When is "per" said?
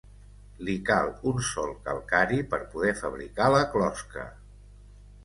2.53-2.61